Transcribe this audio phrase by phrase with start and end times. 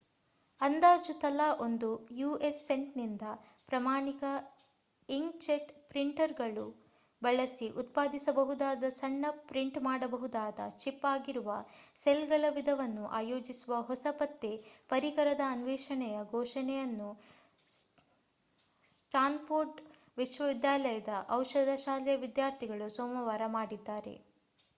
[0.61, 1.87] ಅಂದಾಜು ತಲಾ ಒಂದು
[2.11, 3.25] ಯು.ಎಸ್‌ ಸೆಂಟ್‌ನಿಂದ
[3.67, 4.23] ಪ್ರಮಾಣಿತ
[5.09, 6.63] ಇಂಕ್‌ಜೆಟ್ ಪ್ರಿಂಟರುಗಳನ್ನು
[7.21, 11.49] ಬಳಸಿ ಉತ್ಪಾದಿಸಬಹುದಾದ ಸಣ್ಣ ಪ್ರಿಂಟ್ ಮಾಡಬಹುದಾದ ಚಿಪ್‌ ಆಗಿರುವ
[11.95, 14.51] ಸೆಲ್‌ಗಳ ವಿಧವನ್ನು ಆಯೋಜಿಸುವ ಹೊಸ ಪತ್ತೆ
[14.89, 17.11] ಪರಿಕರದ ಅನ್ವೇಷಣೆಯ ಘೋಷಣೆಯನ್ನು
[18.85, 19.81] ಸ್ಟಾನ್‌ಫೋರ್ಡ್‌
[20.17, 24.15] ವಿಶ್ವವಿದ್ಯಾಲಯದ ಔಷಧ ಶಾಲೆಯ ವಿದ್ಯಾರ್ಥಿಗಳು ಸೋಮವಾರ ಮಾಡಿದ್ದಾರೆ